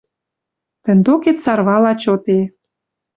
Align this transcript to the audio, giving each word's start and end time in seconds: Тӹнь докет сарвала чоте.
Тӹнь 0.83 1.03
докет 1.05 1.37
сарвала 1.43 1.93
чоте. 2.03 2.39